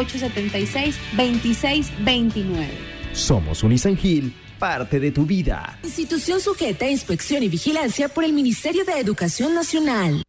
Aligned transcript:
876-2629. 0.00 2.66
Somos 3.12 3.62
Unisan 3.62 3.96
Gil, 3.96 4.34
parte 4.58 5.00
de 5.00 5.10
tu 5.10 5.26
vida. 5.26 5.78
Institución 5.82 6.40
sujeta 6.40 6.86
a 6.86 6.90
inspección 6.90 7.42
y 7.42 7.48
vigilancia 7.48 8.08
por 8.08 8.24
el 8.24 8.32
Ministerio 8.32 8.84
de 8.84 8.98
Educación 8.98 9.54
Nacional. 9.54 10.22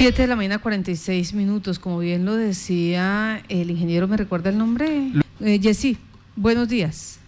Siete 0.00 0.22
de 0.22 0.28
la 0.28 0.34
mañana, 0.36 0.58
46 0.58 1.34
minutos. 1.34 1.78
Como 1.78 1.98
bien 1.98 2.24
lo 2.24 2.34
decía 2.34 3.42
el 3.50 3.70
ingeniero, 3.70 4.08
¿me 4.08 4.16
recuerda 4.16 4.48
el 4.48 4.56
nombre? 4.56 5.10
Eh, 5.40 5.58
Jessy, 5.60 5.98
buenos 6.36 6.70
días. 6.70 7.20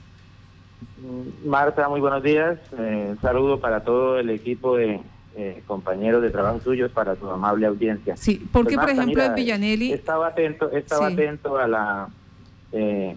Marta, 1.44 1.86
muy 1.90 2.00
buenos 2.00 2.22
días. 2.22 2.58
Eh, 2.78 3.14
saludo 3.20 3.60
para 3.60 3.84
todo 3.84 4.18
el 4.18 4.30
equipo 4.30 4.78
de 4.78 5.02
eh, 5.36 5.62
compañeros 5.66 6.22
de 6.22 6.30
trabajo 6.30 6.62
suyos, 6.64 6.90
para 6.90 7.14
su 7.14 7.28
amable 7.28 7.66
audiencia. 7.66 8.16
Sí, 8.16 8.48
porque 8.50 8.76
pues, 8.76 8.86
por 8.86 8.96
ejemplo 8.96 9.22
en 9.22 9.34
Villanelli... 9.34 9.92
Estaba 9.92 10.28
atento, 10.28 10.70
estaba 10.70 11.08
atento 11.08 11.58
a 11.58 11.68
la... 11.68 12.08
Eh, 12.72 13.14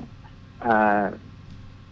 a 0.60 1.12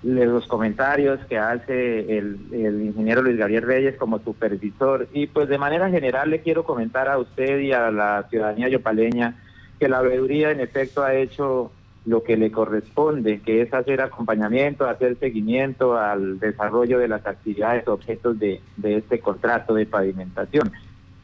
los 0.04 0.46
comentarios 0.48 1.20
que 1.28 1.38
hace 1.38 2.18
el, 2.18 2.38
el, 2.52 2.82
ingeniero 2.82 3.22
Luis 3.22 3.38
Gabriel 3.38 3.64
Reyes 3.64 3.96
como 3.96 4.20
supervisor 4.20 5.08
y 5.14 5.28
pues 5.28 5.48
de 5.48 5.58
manera 5.58 5.90
general 5.90 6.30
le 6.30 6.42
quiero 6.42 6.64
comentar 6.66 7.08
a 7.08 7.18
usted 7.18 7.60
y 7.60 7.72
a 7.72 7.90
la 7.90 8.28
ciudadanía 8.30 8.68
yopaleña 8.68 9.36
que 9.80 9.88
la 9.88 10.02
veeduría 10.02 10.52
en 10.52 10.60
efecto 10.60 11.04
ha 11.04 11.16
hecho 11.16 11.72
lo 12.06 12.22
que 12.22 12.36
le 12.36 12.52
corresponde, 12.52 13.40
que 13.40 13.62
es 13.62 13.74
hacer 13.74 14.02
acompañamiento, 14.02 14.88
hacer 14.88 15.18
seguimiento 15.20 15.98
al 15.98 16.38
desarrollo 16.38 17.00
de 17.00 17.08
las 17.08 17.26
actividades 17.26 17.88
objetos 17.88 18.38
de, 18.40 18.62
de 18.76 18.98
este 18.98 19.20
contrato 19.20 19.74
de 19.74 19.86
pavimentación. 19.86 20.72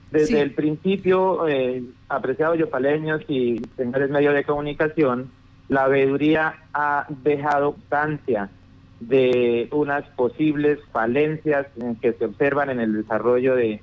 Desde 0.10 0.42
el 0.42 0.54
principio, 0.54 1.48
eh, 1.48 1.84
apreciados 2.08 2.58
yopaleños 2.58 3.22
y 3.28 3.62
señores 3.76 4.10
medios 4.10 4.34
de 4.34 4.44
comunicación, 4.44 5.30
la 5.68 5.88
veeduría 5.88 6.56
ha 6.74 7.06
dejado 7.24 7.74
constancia 7.74 8.50
de 9.00 9.68
unas 9.72 10.06
posibles 10.16 10.80
falencias 10.92 11.68
que 12.02 12.14
se 12.14 12.26
observan 12.26 12.70
en 12.70 12.80
el 12.80 12.94
desarrollo 12.94 13.56
de, 13.56 13.82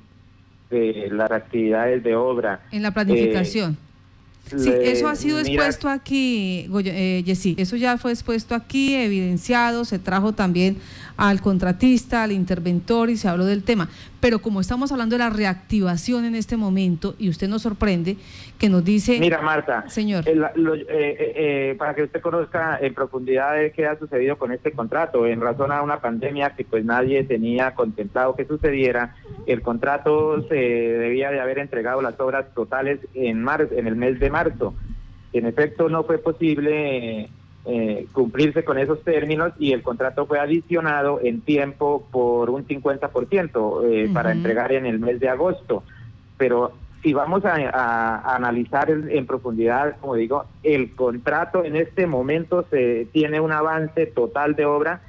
de 0.70 1.08
las 1.10 1.30
actividades 1.30 2.02
de 2.02 2.14
obra. 2.16 2.60
En 2.70 2.82
la 2.82 2.92
planificación. 2.92 3.72
Eh, 3.72 3.86
Sí, 4.56 4.70
eso 4.70 5.08
ha 5.08 5.16
sido 5.16 5.40
expuesto 5.40 5.88
aquí, 5.88 6.70
eh, 6.84 7.24
Jessy, 7.26 7.56
eso 7.58 7.74
ya 7.74 7.98
fue 7.98 8.12
expuesto 8.12 8.54
aquí, 8.54 8.94
evidenciado, 8.94 9.84
se 9.84 9.98
trajo 9.98 10.34
también 10.34 10.76
al 11.16 11.40
contratista, 11.40 12.22
al 12.22 12.32
interventor 12.32 13.10
y 13.10 13.16
se 13.16 13.28
habló 13.28 13.44
del 13.44 13.62
tema. 13.62 13.88
Pero 14.20 14.40
como 14.40 14.60
estamos 14.60 14.92
hablando 14.92 15.14
de 15.14 15.20
la 15.20 15.30
reactivación 15.30 16.24
en 16.24 16.34
este 16.34 16.56
momento 16.56 17.14
y 17.18 17.28
usted 17.28 17.48
nos 17.48 17.62
sorprende 17.62 18.16
que 18.58 18.68
nos 18.68 18.84
dice... 18.84 19.18
Mira, 19.20 19.40
Marta, 19.40 19.88
señor. 19.88 20.24
Eh, 20.26 20.34
eh, 20.56 21.32
eh, 21.36 21.74
para 21.78 21.94
que 21.94 22.02
usted 22.02 22.20
conozca 22.20 22.78
en 22.80 22.94
profundidad 22.94 23.54
qué 23.74 23.86
ha 23.86 23.98
sucedido 23.98 24.36
con 24.36 24.52
este 24.52 24.72
contrato, 24.72 25.26
en 25.26 25.40
razón 25.40 25.72
a 25.72 25.82
una 25.82 26.00
pandemia 26.00 26.50
que 26.50 26.64
pues 26.64 26.84
nadie 26.84 27.24
tenía 27.24 27.74
contemplado 27.74 28.34
que 28.34 28.46
sucediera, 28.46 29.14
el 29.46 29.62
contrato 29.62 30.42
se 30.48 30.54
debía 30.54 31.30
de 31.30 31.40
haber 31.40 31.58
entregado 31.58 32.02
las 32.02 32.18
obras 32.18 32.52
totales 32.54 33.00
en, 33.14 33.42
mar, 33.42 33.68
en 33.70 33.86
el 33.86 33.96
mes 33.96 34.18
de 34.18 34.30
marzo. 34.30 34.74
En 35.32 35.46
efecto, 35.46 35.88
no 35.88 36.04
fue 36.04 36.18
posible 36.18 37.28
eh, 37.68 38.06
cumplirse 38.12 38.64
con 38.64 38.78
esos 38.78 39.02
términos 39.02 39.52
y 39.58 39.72
el 39.72 39.82
contrato 39.82 40.26
fue 40.26 40.38
adicionado 40.38 41.20
en 41.20 41.40
tiempo 41.40 42.06
por 42.12 42.48
un 42.48 42.64
50% 42.64 43.82
eh, 43.84 44.08
para 44.14 44.30
entregar 44.30 44.70
en 44.70 44.86
el 44.86 45.00
mes 45.00 45.18
de 45.18 45.28
agosto. 45.28 45.82
Pero 46.38 46.72
si 47.02 47.12
vamos 47.12 47.44
a, 47.44 48.34
analizar 48.36 48.88
en, 48.90 49.26
profundidad, 49.26 49.96
como 50.00 50.14
digo, 50.14 50.44
el 50.62 50.94
contrato 50.94 51.64
en 51.64 51.74
este 51.74 52.06
momento 52.06 52.64
se 52.70 53.08
tiene 53.12 53.40
un 53.40 53.50
avance 53.50 54.06
total 54.06 54.54
de 54.54 54.64
obra 54.64 55.00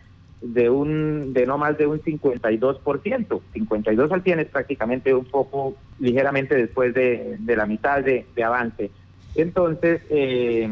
de 0.42 0.70
un 0.70 1.34
de 1.34 1.46
no 1.46 1.60
más 1.60 1.78
de 1.78 1.86
un 1.86 2.02
52%. 2.02 3.42
52 3.54 4.12
al 4.12 4.24
tiene 4.24 4.46
prácticamente 4.46 5.14
un 5.14 5.26
poco 5.26 5.76
ligeramente 6.00 6.56
después 6.56 6.94
de, 6.94 7.38
la 7.46 7.66
mitad 7.68 8.04
de, 8.04 8.26
de 8.36 8.44
avance. 8.44 8.90
Entonces, 9.36 10.02
eh, 10.10 10.70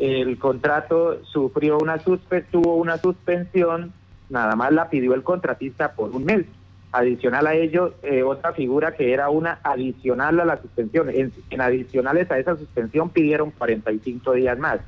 el 0.00 0.38
contrato 0.38 1.22
sufrió 1.24 1.76
una 1.76 1.98
suspe 1.98 2.40
tuvo 2.40 2.76
una 2.76 2.96
suspensión, 2.96 3.92
nada 4.30 4.56
más 4.56 4.72
la 4.72 4.88
pidió 4.88 5.12
el 5.12 5.22
contratista 5.22 5.92
por 5.92 6.10
un 6.10 6.24
mes. 6.24 6.46
Adicional 6.92 7.46
a 7.46 7.54
ello, 7.54 7.94
eh, 8.02 8.22
otra 8.22 8.52
figura 8.54 8.96
que 8.96 9.12
era 9.12 9.28
una 9.28 9.60
adicional 9.62 10.40
a 10.40 10.46
la 10.46 10.56
suspensión. 10.56 11.10
En, 11.10 11.60
adicionales 11.60 12.30
a 12.30 12.38
esa 12.38 12.56
suspensión 12.56 13.10
pidieron 13.10 13.50
45 13.50 14.32
días 14.32 14.58
más. 14.58 14.80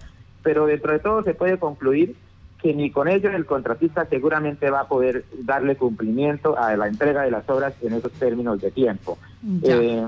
Pero 0.43 0.65
dentro 0.65 0.93
de 0.93 0.99
todo 0.99 1.23
se 1.23 1.35
puede 1.35 1.59
concluir 1.59 2.17
que 2.63 2.73
ni 2.73 2.91
con 2.91 3.07
ello 3.07 3.29
el 3.31 3.45
contratista 3.45 4.07
seguramente 4.07 4.71
va 4.71 4.81
a 4.81 4.89
poder 4.89 5.27
darle 5.41 5.77
cumplimiento 5.77 6.59
a 6.59 6.75
la 6.77 6.89
entrega 6.89 7.23
de 7.23 7.31
las 7.31 7.49
obras 7.51 7.75
en 7.83 7.93
esos 7.93 8.13
términos 8.13 8.63
de 8.63 8.71
tiempo. 8.71 9.19
Eh, 9.63 10.07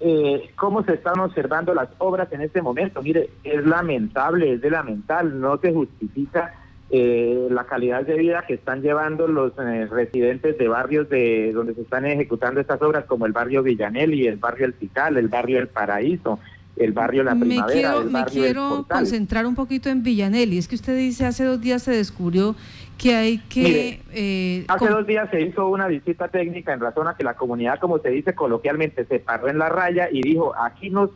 eh, 0.00 0.50
cómo 0.56 0.84
se 0.84 0.94
están 0.94 1.18
observando 1.18 1.74
las 1.74 1.88
obras 1.98 2.32
en 2.32 2.40
este 2.40 2.62
momento. 2.62 3.02
Mire, 3.02 3.30
es 3.42 3.66
lamentable, 3.66 4.54
es 4.54 4.60
de 4.60 4.70
lamental, 4.70 5.40
no 5.40 5.58
se 5.58 5.72
justifica 5.72 6.54
eh, 6.90 7.48
la 7.50 7.64
calidad 7.64 8.06
de 8.06 8.14
vida 8.14 8.44
que 8.46 8.54
están 8.54 8.80
llevando 8.80 9.28
los 9.28 9.52
eh, 9.58 9.86
residentes 9.90 10.56
de 10.56 10.68
barrios 10.68 11.08
de 11.08 11.52
donde 11.52 11.74
se 11.74 11.82
están 11.82 12.06
ejecutando 12.06 12.60
estas 12.60 12.80
obras, 12.80 13.04
como 13.04 13.26
el 13.26 13.32
barrio 13.32 13.62
Villanelli, 13.62 14.26
el 14.26 14.36
barrio 14.36 14.66
El 14.66 14.72
Pical, 14.72 15.16
el 15.16 15.28
barrio 15.28 15.58
El 15.58 15.68
Paraíso, 15.68 16.38
el 16.78 16.92
barrio 16.92 17.24
La 17.24 17.34
Primavera. 17.34 17.66
Me 17.66 17.72
quiero, 17.72 18.00
el 18.00 18.08
barrio 18.08 18.40
me 18.42 18.46
quiero 18.46 18.86
concentrar 18.88 19.46
un 19.46 19.54
poquito 19.54 19.88
en 19.88 20.02
Villanelli. 20.02 20.58
Es 20.58 20.68
que 20.68 20.74
usted 20.74 20.96
dice 20.96 21.26
hace 21.26 21.44
dos 21.44 21.60
días 21.60 21.82
se 21.82 21.92
descubrió 21.92 22.54
que 22.96 23.14
hay 23.14 23.38
que... 23.38 24.00
Eh, 24.12 24.64
hace 24.68 24.88
dos 24.88 25.06
días 25.06 25.28
se 25.30 25.40
hizo 25.40 25.68
una 25.68 25.86
visita 25.86 26.28
técnica 26.28 26.72
en 26.72 26.80
razón 26.80 27.08
a 27.08 27.14
que 27.14 27.24
la 27.24 27.34
comunidad, 27.34 27.78
como 27.78 27.98
se 27.98 28.10
dice 28.10 28.34
coloquialmente, 28.34 29.04
se 29.04 29.20
paró 29.20 29.48
en 29.48 29.58
la 29.58 29.68
raya 29.68 30.08
y 30.10 30.22
dijo, 30.22 30.54
aquí 30.56 30.90
nos 30.90 31.10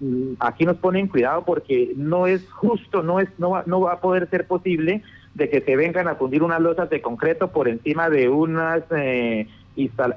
mm, 0.00 0.34
aquí 0.40 0.66
nos 0.66 0.76
ponen 0.76 1.06
cuidado 1.06 1.44
porque 1.44 1.92
no 1.96 2.26
es 2.26 2.48
justo, 2.50 3.02
no 3.02 3.20
es 3.20 3.28
no 3.38 3.50
va, 3.50 3.62
no 3.66 3.80
va 3.80 3.94
a 3.94 4.00
poder 4.00 4.28
ser 4.30 4.46
posible 4.46 5.02
de 5.34 5.48
que 5.48 5.60
se 5.60 5.76
vengan 5.76 6.08
a 6.08 6.16
fundir 6.16 6.42
unas 6.42 6.60
losas 6.60 6.90
de 6.90 7.00
concreto 7.00 7.52
por 7.52 7.68
encima 7.68 8.10
de 8.10 8.28
unas 8.28 8.82
eh, 8.90 9.46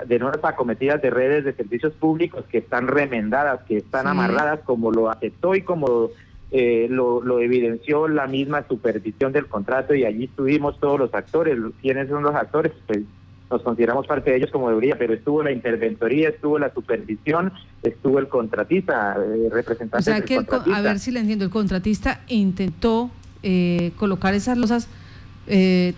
de 0.08 0.20
nuevas 0.20 0.40
acometidas 0.44 1.02
de 1.02 1.12
redes 1.12 1.46
de 1.46 1.54
servicios 1.54 1.94
públicos 1.94 2.44
que 2.50 2.60
están 2.60 2.88
remendadas, 2.88 3.62
que 3.68 3.78
están 3.78 4.08
amarradas 4.08 4.62
como 4.66 4.92
lo 4.92 5.10
aceptó 5.10 5.54
y 5.54 5.62
como 5.62 6.10
eh, 6.50 6.88
lo, 6.90 7.40
evidenció 7.40 8.08
la 8.08 8.26
misma 8.26 8.66
supervisión 8.68 9.32
del 9.32 9.46
contrato 9.46 9.94
y 9.94 10.04
allí 10.04 10.26
estuvimos 10.26 10.80
todos 10.80 11.00
los 11.00 11.14
actores. 11.14 11.60
¿Quiénes 11.80 12.10
son 12.10 12.24
los 12.24 12.34
actores? 12.34 12.72
Pues 12.88 13.02
nos 13.52 13.62
consideramos 13.62 14.08
parte 14.08 14.32
de 14.32 14.38
ellos 14.38 14.50
como 14.50 14.70
debería, 14.70 14.98
pero 14.98 15.14
estuvo 15.14 15.44
la 15.44 15.52
interventoría, 15.52 16.30
estuvo 16.30 16.58
la 16.58 16.74
supervisión, 16.74 17.54
estuvo 17.84 18.18
el 18.18 18.30
contratista, 18.30 19.16
eh, 19.20 19.50
representante 19.52 19.98
o 19.98 20.02
sea 20.02 20.22
que 20.22 20.40
a 20.74 20.82
ver 20.82 20.98
si 20.98 21.12
le 21.12 21.20
entiendo, 21.20 21.46
el 21.46 21.52
contratista 21.52 22.22
intentó 22.28 23.12
eh, 23.44 23.92
colocar 23.98 24.34
esas 24.34 24.58
losas, 24.58 24.88
eh, 25.46 25.94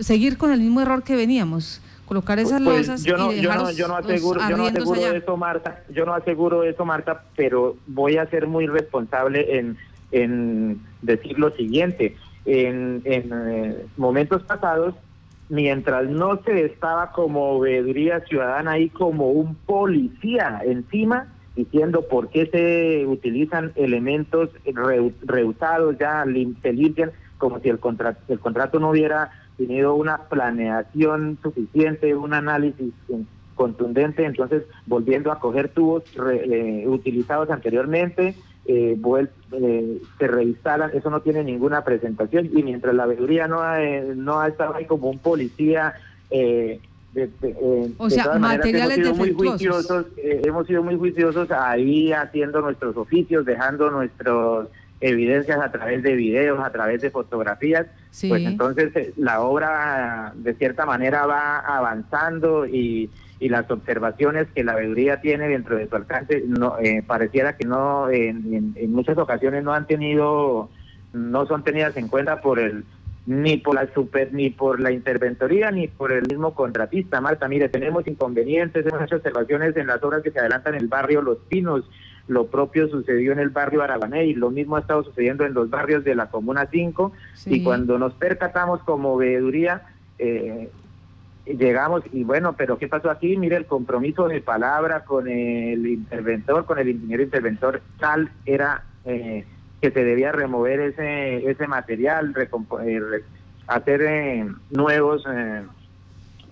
seguir 0.00 0.36
con 0.36 0.52
el 0.52 0.60
mismo 0.60 0.82
error 0.82 1.02
que 1.02 1.16
veníamos 1.16 1.80
colocar 2.06 2.38
esas 2.38 2.62
pues, 2.62 2.88
losas 2.88 3.02
yo 3.02 3.16
no, 3.16 3.32
yo 3.32 3.54
no, 3.54 3.70
yo 3.70 3.88
no 3.88 3.96
aseguro, 3.96 4.40
yo 4.48 4.56
no 4.56 4.66
aseguro 4.66 5.12
eso, 5.12 5.36
Marta, 5.36 5.82
yo 5.90 6.04
no 6.04 6.14
aseguro 6.14 6.62
eso, 6.64 6.84
Marta, 6.84 7.24
pero 7.36 7.76
voy 7.86 8.16
a 8.16 8.26
ser 8.26 8.46
muy 8.46 8.66
responsable 8.66 9.58
en, 9.58 9.76
en 10.12 10.80
decir 11.02 11.38
lo 11.38 11.50
siguiente. 11.50 12.16
En, 12.46 13.00
en 13.06 13.32
eh, 13.32 13.86
momentos 13.96 14.42
pasados 14.42 14.94
mientras 15.48 16.08
no 16.08 16.40
se 16.44 16.64
estaba 16.64 17.12
como 17.12 17.60
veeduría 17.60 18.20
ciudadana 18.20 18.72
ahí 18.72 18.88
como 18.88 19.30
un 19.30 19.54
policía 19.54 20.60
encima, 20.64 21.28
diciendo 21.54 22.02
por 22.08 22.28
qué 22.30 22.46
se 22.46 23.06
utilizan 23.06 23.72
elementos 23.76 24.50
reusados, 25.22 25.96
ya 25.98 26.24
se 26.62 26.72
limpian, 26.72 27.12
como 27.38 27.60
si 27.60 27.68
el 27.68 27.78
contrato, 27.78 28.20
el 28.28 28.40
contrato 28.40 28.80
no 28.80 28.90
hubiera 28.90 29.30
tenido 29.56 29.94
una 29.94 30.18
planeación 30.28 31.38
suficiente, 31.42 32.14
un 32.14 32.34
análisis 32.34 32.92
contundente, 33.54 34.24
entonces 34.24 34.64
volviendo 34.86 35.30
a 35.30 35.38
coger 35.38 35.68
tubos 35.68 36.02
eh, 36.16 36.84
utilizados 36.86 37.50
anteriormente, 37.50 38.34
eh, 38.66 38.98
eh, 39.52 40.02
se 40.18 40.26
reinstalan, 40.26 40.90
eso 40.94 41.10
no 41.10 41.20
tiene 41.20 41.44
ninguna 41.44 41.84
presentación 41.84 42.46
y 42.46 42.62
mientras 42.62 42.94
la 42.94 43.04
veeduría 43.04 43.46
no 43.46 43.60
ha, 43.60 43.78
no 44.16 44.40
ha 44.40 44.48
estado 44.48 44.74
ahí 44.74 44.86
como 44.86 45.10
un 45.10 45.18
policía 45.18 45.94
eh, 46.30 46.80
o 47.98 48.10
sea, 48.10 48.38
materiales 48.38 48.98
hemos 48.98 49.14
sido 49.14 49.14
muy 49.14 49.32
juiciosos, 49.34 50.06
hemos 50.16 50.66
sido 50.66 50.82
muy 50.82 50.96
juiciosos 50.96 51.50
ahí 51.50 52.12
haciendo 52.12 52.60
nuestros 52.62 52.96
oficios, 52.96 53.44
dejando 53.44 53.90
nuestras 53.90 54.66
evidencias 55.06 55.60
a 55.60 55.70
través 55.70 56.02
de 56.02 56.14
videos, 56.14 56.60
a 56.60 56.70
través 56.70 57.02
de 57.02 57.10
fotografías, 57.10 57.86
pues 58.28 58.44
entonces 58.44 59.12
la 59.16 59.40
obra 59.40 60.32
de 60.36 60.54
cierta 60.54 60.86
manera 60.86 61.26
va 61.26 61.58
avanzando 61.58 62.66
y 62.66 63.10
y 63.40 63.48
las 63.48 63.70
observaciones 63.70 64.46
que 64.54 64.64
la 64.64 64.74
veeduría 64.74 65.20
tiene 65.20 65.48
dentro 65.48 65.76
de 65.76 65.88
su 65.88 65.96
alcance 65.96 66.42
no 66.46 66.78
eh, 66.78 67.02
pareciera 67.06 67.56
que 67.56 67.66
no 67.66 68.08
en, 68.08 68.74
muchas 68.90 69.18
ocasiones 69.18 69.64
no 69.64 69.74
han 69.74 69.86
tenido 69.86 70.70
no 71.12 71.46
son 71.46 71.64
tenidas 71.64 71.96
en 71.96 72.08
cuenta 72.08 72.40
por 72.40 72.58
el 72.58 72.84
ni 73.26 73.56
por 73.56 73.74
la 73.74 73.92
super 73.92 74.32
ni 74.32 74.50
por 74.50 74.80
la 74.80 74.92
interventoría 74.92 75.70
ni 75.70 75.88
por 75.88 76.12
el 76.12 76.26
mismo 76.26 76.54
contratista. 76.54 77.20
Marta 77.20 77.48
mire 77.48 77.68
tenemos 77.68 78.06
inconvenientes 78.06 78.86
hemos 78.86 79.02
hecho 79.02 79.16
observaciones 79.16 79.76
en 79.76 79.88
las 79.88 80.02
obras 80.02 80.22
que 80.22 80.30
se 80.30 80.38
adelantan 80.38 80.74
en 80.74 80.80
el 80.80 80.88
barrio 80.88 81.20
Los 81.20 81.38
Pinos 81.48 81.84
lo 82.26 82.46
propio 82.46 82.88
sucedió 82.88 83.32
en 83.32 83.38
el 83.38 83.50
barrio 83.50 83.82
Arabané 83.82 84.24
y 84.26 84.34
lo 84.34 84.50
mismo 84.50 84.76
ha 84.76 84.80
estado 84.80 85.04
sucediendo 85.04 85.44
en 85.44 85.54
los 85.54 85.68
barrios 85.68 86.04
de 86.04 86.14
la 86.14 86.30
Comuna 86.30 86.68
5 86.70 87.12
y 87.46 87.62
cuando 87.62 87.98
nos 87.98 88.14
percatamos 88.14 88.82
como 88.82 89.16
veeduría 89.16 89.82
eh, 90.18 90.70
llegamos 91.46 92.02
y 92.12 92.24
bueno, 92.24 92.54
pero 92.54 92.78
¿qué 92.78 92.88
pasó 92.88 93.10
aquí? 93.10 93.36
Mire, 93.36 93.56
el 93.56 93.66
compromiso 93.66 94.28
de 94.28 94.40
palabra 94.40 95.04
con 95.04 95.28
el 95.28 95.86
interventor, 95.86 96.64
con 96.64 96.78
el 96.78 96.88
ingeniero 96.88 97.22
interventor, 97.22 97.82
tal 97.98 98.30
era 98.46 98.84
eh, 99.04 99.44
que 99.80 99.90
se 99.90 100.04
debía 100.04 100.32
remover 100.32 100.80
ese, 100.80 101.50
ese 101.50 101.66
material, 101.66 102.34
eh, 102.36 103.22
hacer 103.66 104.02
eh, 104.02 104.46
nuevos 104.70 105.24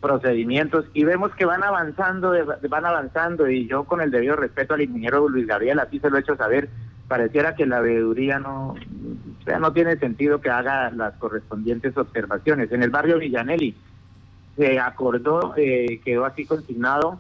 procedimientos 0.03 0.85
y 0.93 1.05
vemos 1.05 1.35
que 1.35 1.47
van 1.47 1.63
avanzando, 1.63 2.35
van 2.69 2.85
avanzando 2.85 3.49
y 3.49 3.67
yo 3.67 3.85
con 3.85 4.03
el 4.03 4.11
debido 4.11 4.37
respeto 4.37 4.75
al 4.75 4.83
ingeniero 4.83 5.29
Luis 5.29 5.47
Gabriel, 5.47 5.79
así 5.79 5.99
se 6.01 6.11
lo 6.11 6.19
he 6.19 6.21
hecho 6.21 6.37
saber, 6.37 6.69
pareciera 7.09 7.55
que 7.55 7.65
la 7.65 7.81
veeduría 7.81 8.39
no, 8.39 8.71
o 8.73 9.45
sea, 9.45 9.59
no 9.59 9.73
tiene 9.73 9.97
sentido 9.97 10.41
que 10.41 10.51
haga 10.51 10.91
las 10.91 11.15
correspondientes 11.15 11.97
observaciones. 11.97 12.71
En 12.73 12.83
el 12.83 12.91
barrio 12.91 13.19
Villanelli, 13.19 13.75
se 14.57 14.79
acordó, 14.79 15.55
eh, 15.57 16.01
quedó 16.05 16.25
así 16.25 16.45
consignado 16.45 17.19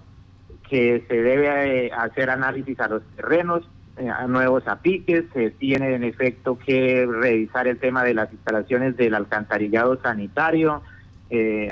que 0.69 1.05
se 1.08 1.23
debe 1.23 1.87
eh, 1.87 1.90
hacer 1.93 2.31
análisis 2.31 2.78
a 2.81 2.88
los 2.88 3.02
terrenos, 3.17 3.69
eh, 3.96 4.08
a 4.08 4.26
nuevos 4.26 4.67
apiques, 4.67 5.25
se 5.32 5.50
tiene 5.50 5.94
en 5.94 6.05
efecto 6.05 6.58
que 6.58 7.06
revisar 7.06 7.67
el 7.67 7.78
tema 7.78 8.05
de 8.05 8.14
las 8.14 8.32
instalaciones 8.32 8.96
del 8.96 9.14
alcantarillado 9.14 10.00
sanitario, 10.00 10.82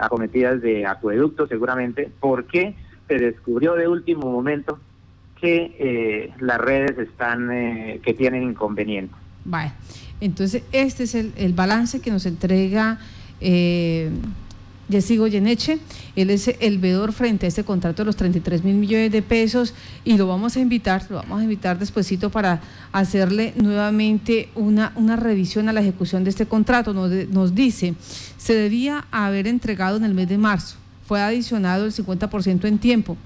acometidas 0.01 0.61
de 0.63 0.87
acueducto 0.87 1.47
seguramente, 1.47 2.11
porque 2.21 2.75
se 3.09 3.15
descubrió 3.19 3.75
de 3.75 3.89
último 3.89 4.31
momento 4.31 4.79
que 5.41 6.33
las 6.39 6.59
redes 6.59 6.99
están, 6.99 7.49
que 7.49 8.15
tienen 8.17 8.43
inconvenientes. 8.43 9.17
Vale, 9.45 9.73
entonces 10.21 10.63
este 10.73 11.05
es 11.05 11.15
el, 11.15 11.33
el 11.37 11.53
balance 11.53 12.01
que 12.01 12.11
nos 12.11 12.27
entrega 12.27 12.99
Yesigo 14.91 15.25
Goyeneche, 15.25 15.79
él 16.17 16.31
es 16.31 16.49
el 16.61 16.79
veedor 16.79 17.13
frente 17.13 17.47
a 17.47 17.49
este 17.49 17.65
contrato 17.65 18.03
de 18.03 18.07
los 18.07 18.17
33 18.17 18.65
mil 18.65 18.75
millones 18.75 19.13
de 19.13 19.23
pesos 19.23 19.75
y 20.05 20.17
lo 20.17 20.27
vamos 20.27 20.57
a 20.57 20.61
invitar, 20.61 21.07
lo 21.09 21.17
vamos 21.17 21.41
a 21.41 21.45
invitar 21.45 21.79
despuesito 21.79 22.31
para 22.31 22.61
hacerle 22.93 23.55
nuevamente 23.57 24.49
una, 24.55 24.93
una 24.97 25.17
revisión 25.17 25.69
a 25.69 25.73
la 25.73 25.81
ejecución 25.81 26.25
de 26.25 26.31
este 26.31 26.47
contrato. 26.47 26.93
Nos, 26.93 27.11
nos 27.29 27.55
dice, 27.55 27.95
se 28.37 28.55
debía 28.55 29.07
haber 29.11 29.47
entregado 29.47 29.97
en 29.97 30.05
el 30.05 30.15
mes 30.15 30.29
de 30.29 30.39
marzo, 30.39 30.77
fue 31.07 31.21
adicionado 31.21 31.85
el 31.87 31.93
50% 31.93 32.65
en 32.67 32.79
tiempo. 32.79 33.17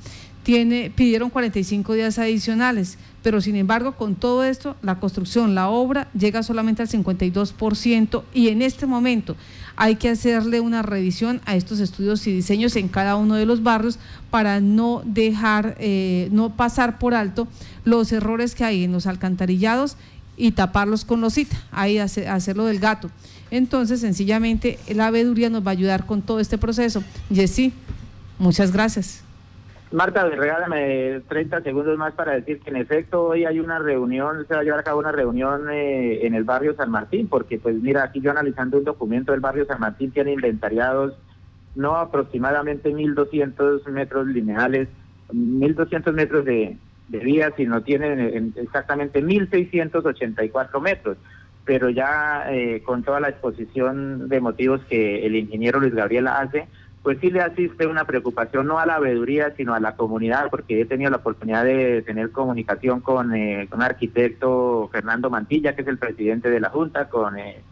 Tiene, 0.43 0.93
pidieron 0.94 1.31
45 1.31 1.94
días 1.94 2.19
adicionales, 2.19 2.99
pero 3.22 3.40
sin 3.40 3.56
embargo 3.56 3.93
con 3.93 4.14
todo 4.14 4.44
esto 4.44 4.76
la 4.82 5.00
construcción, 5.00 5.55
la 5.55 5.70
obra 5.70 6.11
llega 6.12 6.43
solamente 6.43 6.82
al 6.82 6.88
52% 6.88 8.22
y 8.34 8.49
en 8.49 8.61
este 8.61 8.84
momento 8.84 9.37
hay 9.76 9.97
que 9.97 10.09
hacerle 10.09 10.61
una 10.61 10.82
revisión 10.82 11.41
a 11.47 11.56
estos 11.56 11.81
estudios 11.81 12.26
y 12.26 12.32
diseños 12.32 12.76
en 12.76 12.88
cada 12.88 13.17
uno 13.17 13.35
de 13.35 13.47
los 13.47 13.62
barrios 13.62 13.99
para 14.31 14.61
no 14.61 15.03
dejar, 15.05 15.76
eh, 15.79 16.29
no 16.32 16.50
pasar 16.56 16.99
por 16.99 17.15
alto 17.15 17.49
los 17.85 18.12
errores 18.12 18.55
que 18.55 18.65
hay 18.65 18.85
en 18.85 18.93
los 18.93 19.06
alcantarillados 19.06 19.97
y 20.37 20.53
taparlos 20.53 21.05
con 21.05 21.21
losita, 21.21 21.56
ahí 21.71 21.99
hacerlo 21.99 22.65
del 22.67 22.81
gato. 22.81 23.11
Entonces, 23.50 24.00
sencillamente, 24.00 24.79
la 24.88 25.11
veeduría 25.11 25.50
nos 25.50 25.65
va 25.65 25.71
a 25.71 25.73
ayudar 25.73 26.06
con 26.06 26.23
todo 26.23 26.41
este 26.41 26.59
proceso. 26.59 27.05
Jessy, 27.32 27.73
muchas 28.38 28.73
gracias. 28.73 29.24
Marta, 29.94 30.29
regálame 30.29 31.20
30 31.29 31.62
segundos 31.62 31.96
más 31.96 32.14
para 32.14 32.32
decir 32.32 32.58
que 32.58 32.70
en 32.70 32.76
efecto 32.76 33.26
hoy 33.26 33.44
hay 33.44 33.61
una 33.61 33.79
reunión, 33.79 34.44
se 34.49 34.55
va 34.55 34.61
a 34.61 34.64
llevar 34.64 34.81
a 34.81 34.82
cabo 34.82 34.99
una 34.99 35.12
reunión 35.12 35.70
eh, 35.70 36.26
en 36.26 36.35
el 36.35 36.43
barrio 36.43 36.75
San 36.75 36.91
Martín, 36.91 37.29
porque 37.29 37.61
pues 37.61 37.76
mira, 37.76 38.02
aquí 38.02 38.20
yo 38.20 38.32
analizando 38.32 38.79
un 38.79 38.85
documento 38.85 39.31
del 39.31 39.41
barrio 39.41 39.67
San 39.67 39.79
Martín 39.79 40.11
tiene 40.11 40.32
inventariados 40.32 41.14
no 41.76 41.96
aproximadamente 41.96 42.93
1.200 42.93 43.87
metros 43.87 44.26
lineales, 44.26 44.88
1.200 45.32 46.12
metros 46.12 46.44
de, 46.44 46.76
de 47.08 47.19
vía, 47.19 47.52
sino 47.56 47.82
tiene 47.82 48.52
exactamente 48.56 49.23
1.684 49.23 50.81
metros. 50.81 51.17
Pero 51.64 51.88
ya 51.88 52.47
eh, 52.50 52.82
con 52.85 53.05
toda 53.05 53.20
la 53.20 53.29
exposición 53.29 54.29
de 54.29 54.40
motivos 54.40 54.81
que 54.88 55.25
el 55.25 55.37
ingeniero 55.37 55.79
Luis 55.79 55.94
Gabriel 55.94 56.26
hace, 56.26 56.67
pues 57.04 57.18
sí 57.20 57.30
le 57.30 57.42
asiste 57.42 57.86
una 57.86 58.06
preocupación 58.06 58.66
no 58.66 58.78
a 58.78 58.86
la 58.86 58.98
veeduría, 58.98 59.54
sino 59.58 59.75
a 59.75 59.78
la 59.78 59.94
comunidad, 59.94 60.49
porque 60.50 60.80
he 60.80 60.87
tenido 60.87 61.11
la 61.11 61.18
oportunidad 61.18 61.62
de 61.62 62.00
tener 62.00 62.30
comunicación 62.30 63.00
con, 63.00 63.34
eh, 63.34 63.68
con 63.68 63.82
arquitecto 63.82 64.88
Fernando 64.90 65.28
Mantilla, 65.28 65.76
que 65.76 65.82
es 65.82 65.88
el 65.88 65.99
presidente 65.99 66.49
de 66.49 66.61
la 66.61 66.70
Junta, 66.70 67.11
con 67.11 67.38
el 67.38 67.56
eh, 67.56 67.62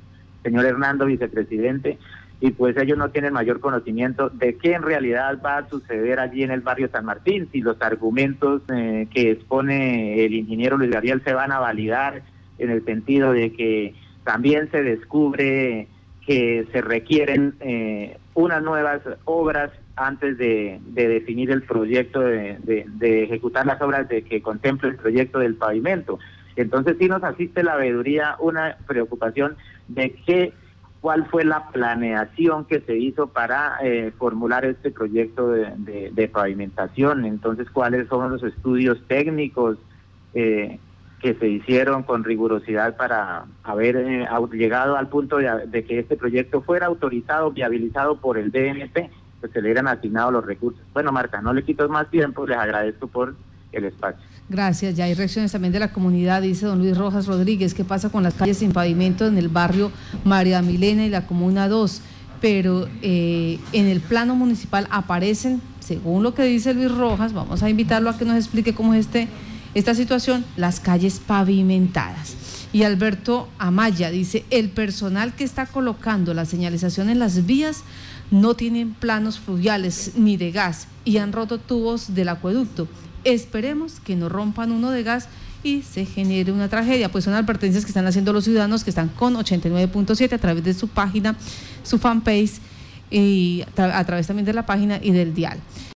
señor 0.42 0.66
Hernando, 0.66 1.06
vicepresidente, 1.06 1.98
y 2.42 2.50
pues 2.50 2.76
ellos 2.76 2.98
no 2.98 3.08
tienen 3.08 3.32
mayor 3.32 3.60
conocimiento 3.60 4.28
de 4.28 4.58
qué 4.58 4.74
en 4.74 4.82
realidad 4.82 5.40
va 5.42 5.56
a 5.56 5.68
suceder 5.70 6.20
allí 6.20 6.42
en 6.42 6.50
el 6.50 6.60
barrio 6.60 6.90
San 6.92 7.06
Martín, 7.06 7.48
si 7.52 7.62
los 7.62 7.80
argumentos 7.80 8.60
eh, 8.68 9.08
que 9.10 9.30
expone 9.30 10.26
el 10.26 10.34
ingeniero 10.34 10.76
Luis 10.76 10.90
Gabriel 10.90 11.22
se 11.24 11.32
van 11.32 11.52
a 11.52 11.58
validar 11.58 12.20
en 12.58 12.68
el 12.68 12.84
sentido 12.84 13.32
de 13.32 13.50
que 13.54 13.94
también 14.24 14.70
se 14.70 14.82
descubre 14.82 15.88
que 16.26 16.66
se 16.72 16.80
requieren 16.80 17.54
eh, 17.60 18.16
unas 18.34 18.62
nuevas 18.62 19.00
obras 19.24 19.70
antes 19.96 20.38
de, 20.38 20.80
definir 20.94 21.50
el 21.50 21.62
proyecto, 21.62 22.20
de, 22.20 23.24
ejecutar 23.24 23.66
las 23.66 23.80
obras 23.82 24.08
de 24.08 24.22
que 24.22 24.40
contemple 24.40 24.90
el 24.90 24.96
proyecto 24.96 25.38
del 25.40 25.56
pavimento. 25.56 26.18
Entonces 26.56 26.96
sí 26.98 27.08
nos 27.08 27.22
asiste 27.24 27.62
la 27.62 27.76
veeduría 27.76 28.36
una 28.38 28.76
preocupación 28.86 29.56
de 29.88 30.12
qué, 30.26 30.52
cuál 31.00 31.26
fue 31.26 31.44
la 31.44 31.68
planeación 31.70 32.66
que 32.66 32.80
se 32.80 32.96
hizo 32.96 33.26
para 33.28 33.78
eh, 33.82 34.12
formular 34.18 34.64
este 34.64 34.90
proyecto 34.90 35.48
de, 35.48 36.30
pavimentación, 36.32 37.24
entonces 37.24 37.68
cuáles 37.70 38.08
son 38.08 38.30
los 38.30 38.42
estudios 38.42 39.02
técnicos 39.08 39.78
eh, 40.34 40.78
que 41.22 41.34
se 41.34 41.48
hicieron 41.48 42.02
con 42.02 42.24
rigurosidad 42.24 42.96
para 42.96 43.44
haber 43.62 43.96
eh, 43.96 44.26
llegado 44.52 44.96
al 44.96 45.08
punto 45.08 45.36
de, 45.36 45.84
que 45.84 46.00
este 46.00 46.16
proyecto 46.16 46.62
fuera 46.62 46.86
autorizado, 46.86 47.52
viabilizado 47.52 48.16
por 48.16 48.38
el 48.38 48.50
DNP, 48.50 49.08
pues 49.40 49.52
se 49.52 49.62
le 49.62 49.68
hubieran 49.68 49.86
asignado 49.86 50.32
los 50.32 50.44
recursos. 50.44 50.82
Bueno, 50.92 51.12
Marta, 51.12 51.40
no 51.40 51.52
le 51.52 51.62
quito 51.62 51.88
más 51.88 52.10
tiempo, 52.10 52.44
les 52.44 52.58
agradezco 52.58 53.06
por 53.06 53.36
el 53.70 53.84
espacio. 53.84 54.20
Gracias. 54.48 54.96
Ya 54.96 55.04
hay 55.04 55.14
reacciones 55.14 55.52
también 55.52 55.72
de 55.72 55.78
la 55.78 55.92
comunidad, 55.92 56.42
dice 56.42 56.66
don 56.66 56.80
Luis 56.80 56.98
Rojas 56.98 57.28
Rodríguez. 57.28 57.72
¿Qué 57.72 57.84
pasa 57.84 58.10
con 58.10 58.24
las 58.24 58.34
calles 58.34 58.58
sin 58.58 58.72
pavimento 58.72 59.24
en 59.24 59.38
el 59.38 59.48
barrio 59.48 59.92
María 60.24 60.60
Milena 60.60 61.06
y 61.06 61.08
la 61.08 61.28
Comuna 61.28 61.68
2? 61.68 62.02
Pero 62.40 62.88
eh, 63.00 63.60
en 63.72 63.86
el 63.86 64.00
plano 64.00 64.34
municipal 64.34 64.88
aparecen, 64.90 65.62
según 65.78 66.24
lo 66.24 66.34
que 66.34 66.42
dice 66.42 66.74
Luis 66.74 66.90
Rojas, 66.90 67.32
vamos 67.32 67.62
a 67.62 67.70
invitarlo 67.70 68.10
a 68.10 68.18
que 68.18 68.24
nos 68.24 68.36
explique 68.36 68.74
cómo 68.74 68.92
es 68.94 69.06
este 69.06 69.28
esta 69.74 69.94
situación, 69.94 70.44
las 70.56 70.80
calles 70.80 71.20
pavimentadas. 71.24 72.36
Y 72.72 72.84
Alberto 72.84 73.48
Amaya 73.58 74.10
dice, 74.10 74.44
el 74.50 74.70
personal 74.70 75.34
que 75.34 75.44
está 75.44 75.66
colocando 75.66 76.32
la 76.34 76.46
señalización 76.46 77.10
en 77.10 77.18
las 77.18 77.46
vías 77.46 77.84
no 78.30 78.54
tienen 78.54 78.94
planos 78.94 79.38
fluviales 79.38 80.12
ni 80.16 80.38
de 80.38 80.52
gas 80.52 80.88
y 81.04 81.18
han 81.18 81.32
roto 81.32 81.58
tubos 81.58 82.14
del 82.14 82.30
acueducto. 82.30 82.88
Esperemos 83.24 84.00
que 84.00 84.16
no 84.16 84.28
rompan 84.28 84.72
uno 84.72 84.90
de 84.90 85.02
gas 85.02 85.28
y 85.62 85.82
se 85.82 86.06
genere 86.06 86.50
una 86.50 86.68
tragedia. 86.68 87.10
Pues 87.10 87.24
son 87.24 87.34
advertencias 87.34 87.84
que 87.84 87.90
están 87.90 88.06
haciendo 88.06 88.32
los 88.32 88.44
ciudadanos 88.44 88.84
que 88.84 88.90
están 88.90 89.08
con 89.08 89.34
89.7 89.34 90.32
a 90.32 90.38
través 90.38 90.64
de 90.64 90.74
su 90.74 90.88
página, 90.88 91.36
su 91.82 91.98
fanpage 91.98 92.52
y 93.10 93.64
a 93.76 94.04
través 94.04 94.26
también 94.26 94.46
de 94.46 94.54
la 94.54 94.64
página 94.64 94.98
y 95.02 95.12
del 95.12 95.34
dial. 95.34 95.58